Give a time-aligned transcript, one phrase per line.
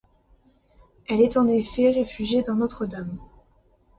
[1.07, 3.19] Elle est en effet réfugiée dans Notre-Dame.